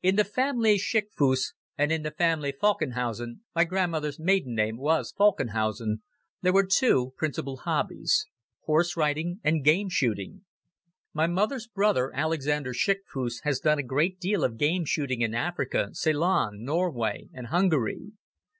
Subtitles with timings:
[0.00, 6.02] In the family Schickfuss and in the family Falckenhausen my grandmother's maiden name was Falckenhausen
[6.40, 8.26] there were two principal hobbies:
[8.66, 10.42] horse riding and game shooting.
[11.12, 15.88] My mother's brother, Alexander Schickfuss, has done a great deal of game shooting in Africa,
[15.94, 18.12] Ceylon, Norway and Hungary.